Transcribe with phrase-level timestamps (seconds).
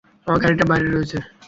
[0.27, 1.17] আমার গাড়িটা বাইরে রয়েছে।